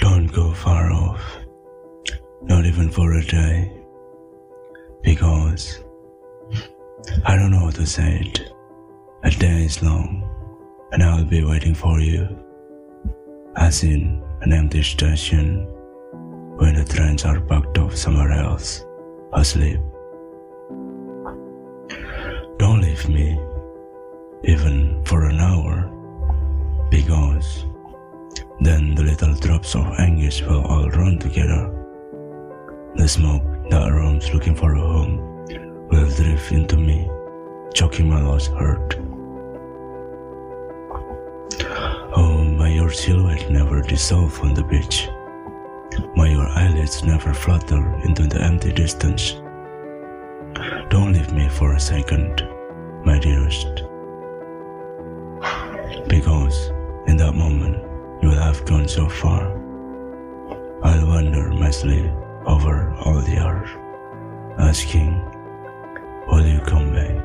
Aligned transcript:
Don't 0.00 0.32
go 0.32 0.52
far 0.54 0.90
off, 0.90 1.20
not 2.42 2.64
even 2.64 2.90
for 2.90 3.12
a 3.12 3.24
day, 3.24 3.70
because 5.02 5.84
I 7.26 7.36
don't 7.36 7.50
know 7.50 7.66
how 7.66 7.70
to 7.70 7.86
say 7.86 8.20
it. 8.24 8.52
A 9.24 9.30
day 9.30 9.64
is 9.64 9.82
long, 9.82 10.28
and 10.92 11.02
I'll 11.02 11.24
be 11.24 11.44
waiting 11.44 11.74
for 11.74 12.00
you, 12.00 12.26
as 13.56 13.82
in 13.84 14.22
an 14.40 14.52
empty 14.52 14.82
station 14.82 15.66
when 16.56 16.76
the 16.76 16.84
trains 16.84 17.24
are 17.24 17.40
packed 17.40 17.76
off 17.78 17.94
somewhere 17.94 18.32
else, 18.32 18.84
asleep. 19.34 19.80
Don't 22.58 22.80
leave 22.80 23.08
me, 23.08 23.38
even 24.44 25.04
for 25.04 25.24
an 25.24 25.38
hour, 25.38 25.90
because 26.90 27.66
then 28.64 28.94
the 28.94 29.02
little 29.02 29.34
drops 29.34 29.74
of 29.74 29.86
anguish 29.98 30.40
will 30.42 30.64
all 30.64 30.88
run 30.90 31.18
together. 31.18 31.70
The 32.94 33.06
smoke 33.06 33.42
that 33.68 33.92
roams 33.92 34.32
looking 34.32 34.54
for 34.54 34.74
a 34.74 34.80
home 34.80 35.18
will 35.88 36.08
drift 36.16 36.50
into 36.50 36.78
me, 36.78 37.08
choking 37.74 38.08
my 38.08 38.22
lost 38.22 38.52
heart. 38.52 38.96
Oh, 42.16 42.42
may 42.42 42.74
your 42.74 42.90
silhouette 42.90 43.50
never 43.50 43.82
dissolve 43.82 44.40
on 44.40 44.54
the 44.54 44.64
beach. 44.64 45.08
May 46.16 46.32
your 46.32 46.48
eyelids 46.48 47.04
never 47.04 47.34
flutter 47.34 48.00
into 48.04 48.26
the 48.26 48.40
empty 48.40 48.72
distance. 48.72 49.32
Don't 50.88 51.12
leave 51.12 51.32
me 51.32 51.48
for 51.50 51.74
a 51.74 51.80
second, 51.80 52.48
my 53.04 53.18
dearest. 53.18 53.82
Because 56.08 56.70
in 57.06 57.18
that 57.18 57.34
moment 57.34 57.93
you 58.24 58.30
have 58.30 58.64
gone 58.64 58.88
so 58.88 59.06
far. 59.06 59.42
I'll 60.82 61.06
wander 61.06 61.50
madly 61.52 62.10
over 62.46 62.94
all 63.04 63.20
the 63.20 63.38
earth, 63.38 63.74
asking, 64.58 65.10
Will 66.26 66.46
you 66.46 66.60
come 66.60 66.94
back? 66.94 67.23